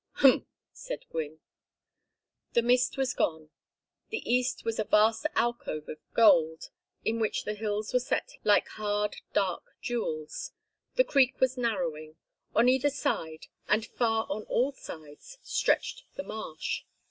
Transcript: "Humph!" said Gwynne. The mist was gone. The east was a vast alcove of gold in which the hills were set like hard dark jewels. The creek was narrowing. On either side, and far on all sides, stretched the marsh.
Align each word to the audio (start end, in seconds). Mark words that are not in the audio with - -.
"Humph!" 0.13 0.45
said 0.73 1.05
Gwynne. 1.11 1.41
The 2.53 2.63
mist 2.63 2.97
was 2.97 3.13
gone. 3.13 3.51
The 4.09 4.27
east 4.27 4.65
was 4.65 4.79
a 4.79 4.83
vast 4.83 5.27
alcove 5.35 5.87
of 5.89 5.99
gold 6.15 6.71
in 7.05 7.19
which 7.19 7.43
the 7.43 7.53
hills 7.53 7.93
were 7.93 7.99
set 7.99 8.31
like 8.43 8.67
hard 8.69 9.17
dark 9.33 9.75
jewels. 9.79 10.53
The 10.95 11.03
creek 11.03 11.39
was 11.39 11.55
narrowing. 11.55 12.15
On 12.55 12.67
either 12.67 12.89
side, 12.89 13.45
and 13.67 13.85
far 13.85 14.25
on 14.27 14.41
all 14.45 14.71
sides, 14.71 15.37
stretched 15.43 16.05
the 16.15 16.23
marsh. 16.23 16.83